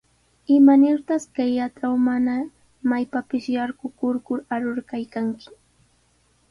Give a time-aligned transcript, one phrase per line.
[0.55, 2.35] ¿Imanirtaq kayllatraw mana
[2.89, 4.15] maypapis yarqukur
[4.55, 5.49] arur kaykanki?